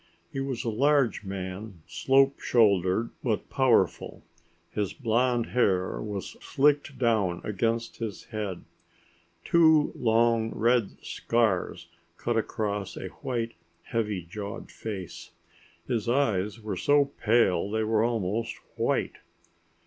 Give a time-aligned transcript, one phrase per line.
[0.33, 4.23] He was a large man, slope shouldered but powerful.
[4.71, 8.63] His blond hair was slicked down against his head.
[9.45, 11.87] Two long red scars
[12.17, 13.53] cut across a white
[13.83, 15.29] heavy jawed face.
[15.87, 19.19] His eyes were so pale they were almost white.